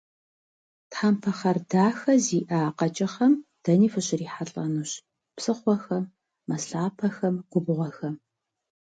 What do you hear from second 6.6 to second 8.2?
лъапэхэм, губгъуэхэм.